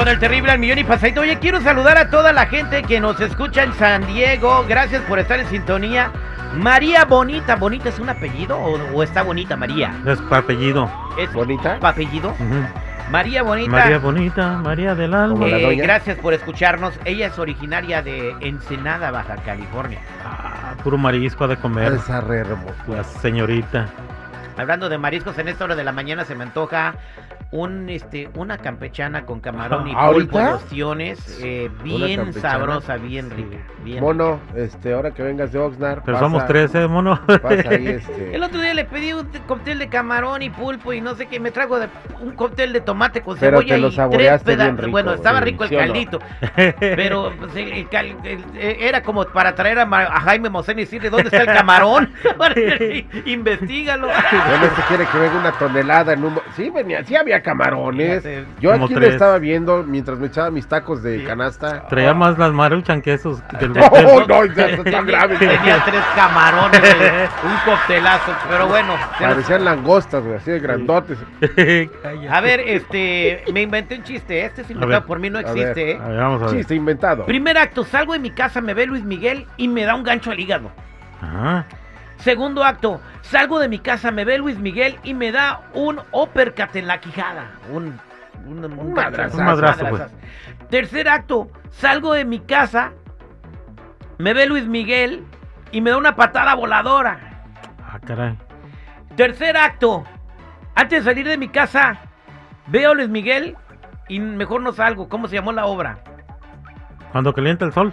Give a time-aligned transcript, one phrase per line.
[0.00, 1.20] Con el terrible al millón y pasadito.
[1.20, 4.64] Oye, quiero saludar a toda la gente que nos escucha en San Diego.
[4.66, 6.10] Gracias por estar en sintonía.
[6.56, 9.94] María Bonita, ¿Bonita es un apellido o, o está bonita María?
[10.06, 10.90] Es apellido.
[11.18, 11.78] ¿Es ¿Bonita?
[11.82, 12.34] apellido?
[13.10, 13.70] María Bonita.
[13.70, 15.46] María Bonita, María del Alma.
[15.46, 16.98] Eh, gracias por escucharnos.
[17.04, 19.98] Ella es originaria de Ensenada, Baja California.
[20.24, 21.92] Ah, puro marisco ha de comer.
[21.92, 22.74] Esa re hermosa.
[22.88, 23.86] La señorita.
[24.56, 26.94] Hablando de mariscos, en esta hora de la mañana se me antoja
[27.52, 30.30] un este una campechana con camarón y ¿Ahorita?
[30.32, 33.34] pulpo de opciones, eh, bien sabrosa, bien Sí.
[33.36, 33.56] rica.
[33.82, 36.02] Bien Mono, este, ahora que vengas de Oxnard.
[36.04, 37.18] Pero pasa- somos tres, ¿eh, mono?
[37.26, 38.36] Pasa ahí, este.
[38.36, 41.40] El otro día le pedí un cóctel de camarón y pulpo y no sé qué,
[41.40, 41.88] me trago de,
[42.20, 44.90] un cóctel de tomate con Pero cebolla te lo y tres pedazos.
[44.90, 45.84] Bueno, estaba sí, rico el ¿sí o no?
[45.86, 46.18] caldito,
[46.78, 50.50] pero pues, el- el cal- el- eh, era como para traer a, Ma- a Jaime
[50.50, 52.12] Mosén y decirle dónde está el camarón.
[53.24, 54.06] Investígalo.
[54.08, 56.38] Bueno, este quiere que venga una tonelada en un...
[56.54, 58.22] Sí, venía, sí había camarones.
[58.22, 58.44] Fíjate.
[58.60, 59.12] Yo Como aquí lo tres.
[59.14, 61.24] estaba viendo mientras me echaba mis tacos de Sí.
[61.24, 61.86] canasta.
[61.88, 65.36] Traía más las maruchan que esos del No, no, ya está Tenía- tan grave.
[65.36, 67.10] Tenía tres camarones, güey,
[67.52, 68.94] un coctelazo, pero bueno.
[69.18, 71.18] se nos- Parecían langostas, güey, así de grandotes.
[72.30, 75.06] A ver, este, me inventé un chiste, este es inventado ver.
[75.06, 75.96] por mí, no A existe, ver.
[75.96, 75.98] ¿eh?
[76.02, 76.54] A ver, vamos a ver.
[76.56, 77.26] Chiste inventado.
[77.26, 80.30] Primer acto, salgo de mi casa, me ve Luis Miguel y me da un gancho
[80.30, 80.70] al hígado.
[81.22, 81.64] Ah,
[82.20, 86.74] Segundo acto, salgo de mi casa, me ve Luis Miguel y me da un uppercut
[86.76, 87.52] en la quijada.
[87.72, 87.98] Un,
[88.46, 89.38] un, un Un madrazo, madrazo.
[89.38, 90.68] Un madrazo, pues.
[90.70, 92.92] Tercer acto, salgo de mi casa,
[94.18, 95.24] me ve Luis Miguel
[95.72, 97.18] y me da una patada voladora.
[97.88, 98.36] ah, caray.
[99.16, 100.04] Tercer acto,
[100.74, 101.98] antes de salir de mi casa,
[102.66, 103.56] veo a Luis Miguel
[104.08, 105.08] y mejor no salgo.
[105.08, 105.98] ¿Cómo se llamó la obra?
[107.12, 107.92] Cuando calienta el sol.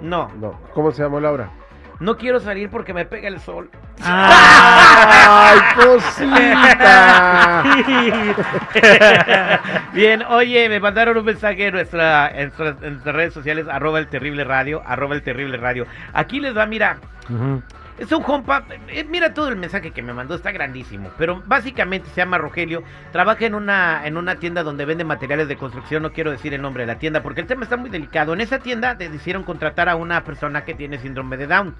[0.00, 1.50] No, No, ¿cómo se llama Laura?
[2.00, 3.70] No quiero salir porque me pega el sol.
[4.02, 7.62] ¡Ay, cosita!
[9.92, 13.98] Bien, oye, me mandaron un mensaje en, nuestra, en, nuestras, en nuestras redes sociales, arroba
[13.98, 15.86] el terrible radio, arroba el terrible radio.
[16.14, 16.96] Aquí les va, mira,
[17.28, 17.28] es
[18.12, 22.16] un compa, eh, mira todo el mensaje que me mandó, está grandísimo, pero básicamente se
[22.16, 26.30] llama Rogelio, trabaja en una, en una tienda donde vende materiales de construcción, no quiero
[26.30, 28.32] decir el nombre de la tienda porque el tema está muy delicado.
[28.32, 31.74] En esa tienda decidieron contratar a una persona que tiene síndrome de Down.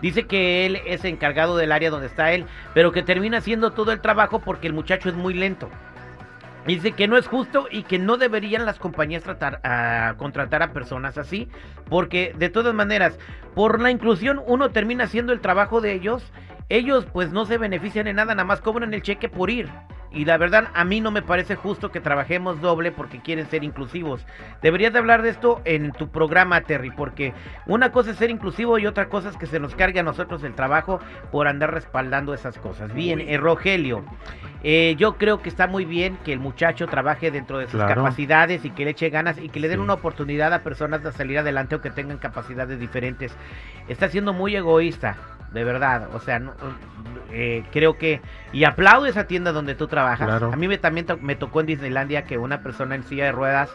[0.00, 3.92] Dice que él es encargado del área donde está él, pero que termina haciendo todo
[3.92, 5.70] el trabajo porque el muchacho es muy lento.
[6.66, 10.72] Dice que no es justo y que no deberían las compañías tratar a contratar a
[10.72, 11.48] personas así,
[11.90, 13.18] porque de todas maneras,
[13.54, 16.32] por la inclusión uno termina haciendo el trabajo de ellos,
[16.70, 19.68] ellos pues no se benefician en nada, nada más cobran el cheque por ir.
[20.14, 23.64] Y la verdad, a mí no me parece justo que trabajemos doble porque quieren ser
[23.64, 24.24] inclusivos.
[24.62, 27.34] Deberías de hablar de esto en tu programa, Terry, porque
[27.66, 30.44] una cosa es ser inclusivo y otra cosa es que se nos cargue a nosotros
[30.44, 31.00] el trabajo
[31.32, 32.94] por andar respaldando esas cosas.
[32.94, 34.04] Bien, eh, Rogelio,
[34.66, 38.02] eh, yo creo que está muy bien que el muchacho trabaje dentro de sus Claro.
[38.02, 39.84] capacidades y que le eche ganas y que le den Sí.
[39.84, 43.36] una oportunidad a personas de salir adelante o que tengan capacidades diferentes.
[43.88, 45.16] Está siendo muy egoísta,
[45.52, 46.08] de verdad.
[46.14, 46.54] O sea, no,
[47.30, 48.20] eh, creo que...
[48.52, 50.26] Y aplaudo esa tienda donde tú trabajas.
[50.26, 50.50] Claro.
[50.52, 53.32] A mí me, también to- me tocó en Disneylandia que una persona en silla de
[53.32, 53.70] ruedas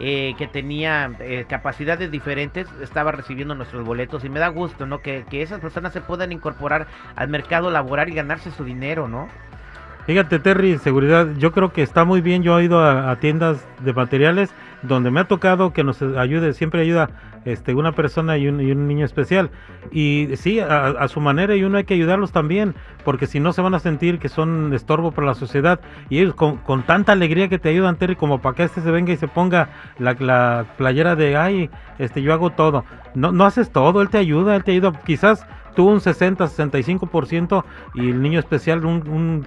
[0.00, 5.00] eh, que tenía eh, capacidades diferentes estaba recibiendo nuestros boletos y me da gusto, ¿no?
[5.00, 9.28] Que, que esas personas se puedan incorporar al mercado laboral y ganarse su dinero, ¿no?
[10.06, 12.42] Fíjate, Terry, seguridad, yo creo que está muy bien.
[12.42, 16.82] Yo he ido a, tiendas de materiales donde me ha tocado que nos ayude, siempre
[16.82, 17.08] ayuda
[17.46, 19.50] este, una persona y un, niño especial.
[19.92, 23.62] Y sí, a, su manera, y uno hay que ayudarlos también, porque si no se
[23.62, 25.80] van a sentir que son estorbo para la sociedad.
[26.10, 29.10] Y ellos con, tanta alegría que te ayudan, Terry, como para que este se venga
[29.10, 32.84] y se ponga la, la playera de, ay, este, yo hago todo.
[33.14, 34.92] No, no haces todo, él te ayuda, él te ayuda.
[35.06, 37.64] Quizás tú un 60, 65%
[37.94, 39.46] y el niño especial un, un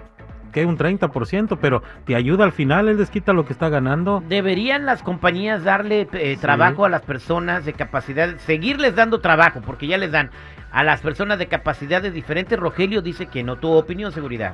[0.51, 4.23] que un 30%, pero te ayuda al final, él desquita lo que está ganando.
[4.27, 9.87] Deberían las compañías darle eh, trabajo a las personas de capacidad, seguirles dando trabajo, porque
[9.87, 10.29] ya les dan
[10.71, 12.59] a las personas de capacidades diferentes.
[12.59, 14.53] Rogelio dice que no tuvo opinión, seguridad.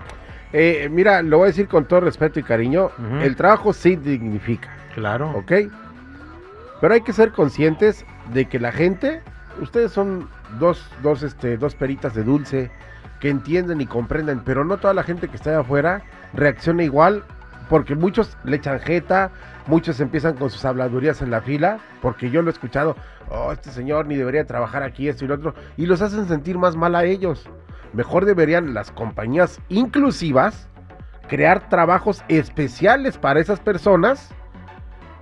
[0.52, 2.92] Eh, mira, lo voy a decir con todo respeto y cariño.
[3.22, 5.32] El trabajo sí dignifica, Claro.
[5.32, 5.52] ¿ok?
[6.80, 9.22] Pero hay que ser conscientes de que la gente,
[9.62, 10.28] ustedes son
[10.60, 12.72] dos, dos, este, dos peritas de dulce
[13.24, 16.02] que entienden y comprenden, pero no toda la gente que está allá afuera
[16.34, 17.24] reacciona igual,
[17.70, 19.32] porque muchos le echan jeta,
[19.66, 22.98] muchos empiezan con sus habladurías en la fila, porque yo lo he escuchado,
[23.30, 26.58] oh, este señor ni debería trabajar aquí, esto y lo otro, y los hacen sentir
[26.58, 27.48] más mal a ellos.
[27.94, 30.68] Mejor deberían las compañías inclusivas
[31.30, 34.32] crear trabajos especiales para esas personas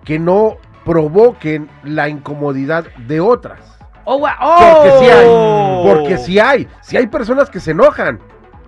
[0.05, 3.80] que no provoquen la incomodidad de otras.
[4.15, 5.83] ¡Oh, Porque sí hay, oh!
[5.85, 8.19] porque sí hay, sí hay personas que se enojan.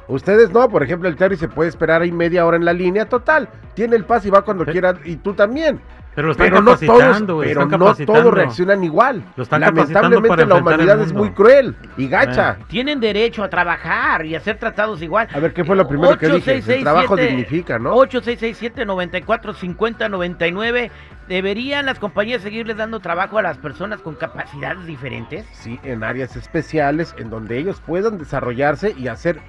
[0.08, 3.08] Ustedes no, por ejemplo, el Terry se puede esperar ahí media hora en la línea,
[3.08, 3.48] total.
[3.74, 5.80] Tiene el pase y va cuando quiera, y tú también.
[6.16, 9.24] Pero lo están Pero no todos, pero están no todos reaccionan igual.
[9.36, 12.58] Lo están capacitando Lamentablemente para la humanidad es muy cruel y gacha.
[12.68, 15.28] Tienen derecho a trabajar y a ser tratados igual.
[15.34, 16.52] A ver, ¿qué fue lo primero que dije?
[16.52, 17.94] El 8667 trabajo dignifica, ¿no?
[17.96, 20.92] 8667 94 50 99
[21.28, 25.46] ¿Deberían las compañías seguirles dando trabajo a las personas con capacidades diferentes?
[25.54, 29.40] Sí, en áreas especiales en donde ellos puedan desarrollarse y hacer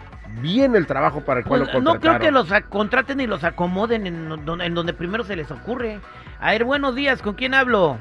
[0.41, 2.35] bien el trabajo para el cual Pues, lo no creo que contrataron.
[2.35, 5.99] los contraten y los acomoden en donde, en donde primero se les ocurre.
[6.41, 7.97] A ver, buenos días, ¿con quién hablo?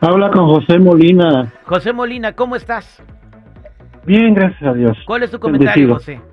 [0.00, 1.52] Habla con José Molina.
[1.64, 3.02] José Molina, ¿cómo estás?
[4.04, 4.98] Bien, gracias a Dios.
[5.06, 5.94] ¿Cuál es tu comentario, Bendecido.
[5.94, 6.32] José?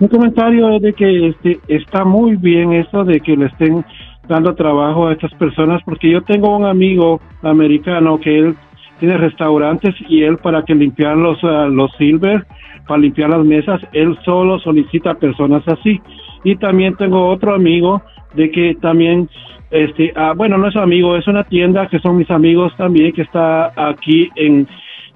[0.00, 3.84] Mi comentario es de que este, está muy bien eso de que le estén
[4.26, 8.56] dando trabajo a estas personas, porque yo tengo un amigo americano que él
[8.98, 12.46] tiene restaurantes y él para que limpiar los, ah, los silver,
[12.86, 16.00] para limpiar las mesas, él solo solicita personas así.
[16.44, 18.02] Y también tengo otro amigo
[18.34, 19.28] de que también,
[19.70, 23.22] este, ah, bueno, no es amigo, es una tienda que son mis amigos también, que
[23.22, 24.66] está aquí en,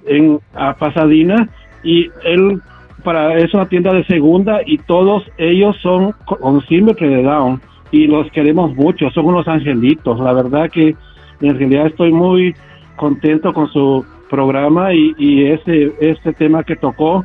[0.06, 1.48] en ah, Pasadena
[1.82, 2.60] y él
[3.02, 7.60] para es una tienda de segunda y todos ellos son co- con síndrome de Down
[7.90, 10.18] y los queremos mucho, son unos angelitos.
[10.20, 10.94] La verdad que
[11.40, 12.54] en realidad estoy muy
[12.96, 17.24] contento con su programa y, y ese este tema que tocó.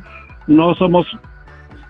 [0.49, 1.05] No somos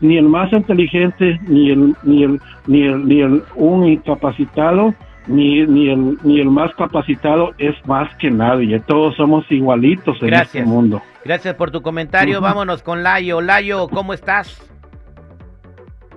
[0.01, 4.93] ni el más inteligente ni el ni el ni el ni el un incapacitado
[5.27, 8.79] ni, ni el ni el más capacitado es más que nadie.
[8.81, 10.55] Todos somos igualitos en Gracias.
[10.55, 11.01] este mundo.
[11.23, 12.41] Gracias por tu comentario.
[12.41, 13.39] Vámonos con Layo.
[13.39, 14.65] Layo, ¿cómo estás?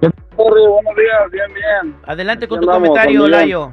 [0.01, 1.97] buenos días, bien, bien.
[2.07, 3.41] Adelante con tu andamos, comentario, también.
[3.41, 3.71] Layo.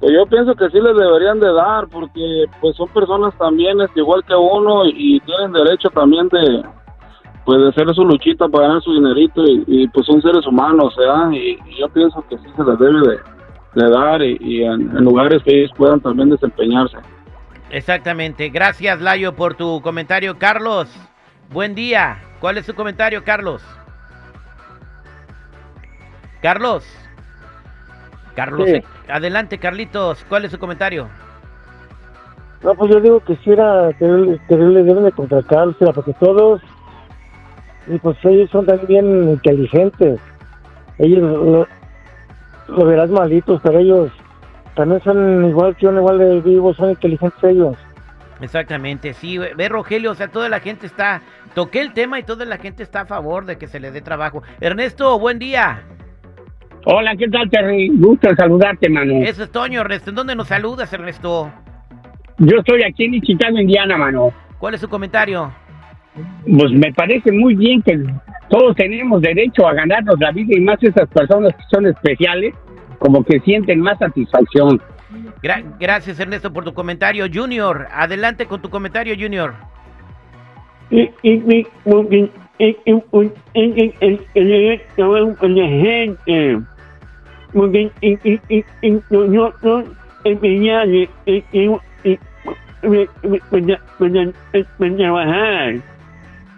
[0.00, 4.00] Pues yo pienso que sí les deberían de dar, porque pues son personas también este,
[4.00, 6.62] igual que uno y tienen derecho también de
[7.48, 10.94] pues de hacer su luchita para ganar su dinerito y, y, pues son seres humanos,
[10.98, 11.30] ¿verdad?
[11.30, 14.94] Y, y yo pienso que sí se les debe de, de dar y, y en,
[14.94, 16.98] en lugares que ellos puedan también desempeñarse.
[17.70, 18.50] Exactamente.
[18.50, 20.36] Gracias, Layo, por tu comentario.
[20.38, 20.94] Carlos,
[21.50, 22.18] buen día.
[22.38, 23.62] ¿Cuál es tu comentario, Carlos?
[26.42, 26.84] Carlos.
[28.34, 28.82] Carlos, Sí.
[29.08, 30.22] adelante, Carlitos.
[30.28, 31.08] ¿Cuál es su comentario?
[32.62, 35.72] No, pues yo digo que sí era, que, le- que le deben de contratar, o
[35.78, 36.60] sea, porque todos,
[37.88, 40.20] y pues ellos son también inteligentes.
[40.98, 41.66] Ellos lo,
[42.68, 44.10] lo verás malitos, pero ellos
[44.74, 47.76] también son igual que uno, igual de vivos, son inteligentes ellos.
[48.40, 49.38] Exactamente, sí.
[49.38, 51.22] ve- Rogelio, o sea, toda la gente está...
[51.54, 54.00] Toqué el tema y toda la gente está a favor de que se le dé
[54.00, 54.42] trabajo.
[54.60, 55.82] Ernesto, buen día.
[56.84, 57.90] Hola, ¿qué tal, Terry?
[57.96, 59.14] Gusto saludarte, mano.
[59.24, 60.10] Eso es Toño, Ernesto.
[60.10, 61.50] ¿En dónde nos saludas, Ernesto?
[62.38, 64.30] Yo estoy aquí en Chicago, Indiana, mano.
[64.58, 65.52] ¿Cuál es su comentario?
[66.44, 67.98] Pues me parece muy bien que
[68.48, 72.54] todos tenemos derecho a ganarnos la vida y más esas personas que son especiales,
[72.98, 74.80] como que sienten más satisfacción.
[75.42, 77.26] Gra- gracias, Ernesto, por tu comentario.
[77.32, 79.54] Junior, adelante con tu comentario, Junior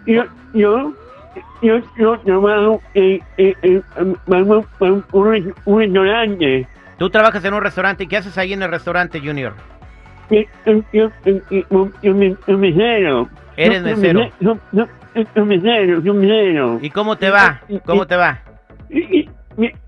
[0.05, 0.93] yo, yo,
[1.61, 5.05] yo, yo trabajo en, en, en, en un,
[5.65, 6.67] un, restaurante.
[6.97, 8.07] Tú trabajas en un restaurante.
[8.07, 9.53] ¿Qué haces ahí en el restaurante, Junior?
[10.29, 13.29] Yo, yo, yo, yo, yo, yo, mesero.
[13.57, 14.29] Eres mesero.
[14.39, 16.79] Yo, yo, mesero, yo mesero.
[16.81, 17.61] ¿Y cómo te va?
[17.85, 18.39] ¿Cómo te va?
[18.89, 19.79] Bien,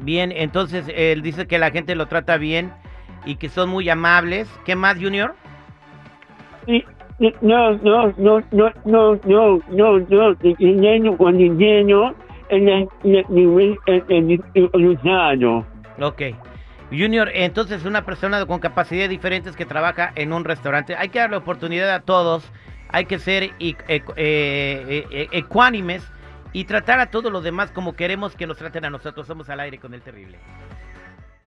[0.00, 2.72] bien, entonces él dice que la gente lo trata bien
[3.24, 4.48] y que son muy amables.
[4.64, 5.34] ¿Qué más, Junior?
[7.18, 12.14] No, no, no, no, no, no, no, no, lleno cuando lleno
[12.48, 12.68] en
[14.54, 15.64] el usado.
[16.00, 16.22] Ok.
[16.90, 20.96] Junior, entonces una persona con capacidades diferentes que trabaja en un restaurante.
[20.96, 22.50] Hay que darle oportunidad a todos.
[22.88, 26.08] Hay que ser ecu- eh, eh, ecuánimes
[26.52, 29.26] y tratar a todos los demás como queremos que nos traten a nosotros.
[29.26, 30.38] Somos al aire con el terrible.